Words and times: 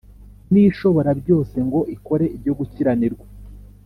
N 0.51 0.53
ishoborabyose 0.63 1.57
ngo 1.67 1.79
ikore 1.95 2.25
ibyo 2.35 2.53
gukiranirwa 2.59 3.25